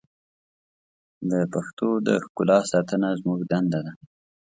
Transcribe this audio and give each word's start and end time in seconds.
د 1.31 1.31
پښتو 1.53 1.87
د 2.07 2.09
ښکلا 2.23 2.59
ساتنه 2.71 3.09
زموږ 3.19 3.39
دنده 3.51 3.79
ده. 3.85 3.93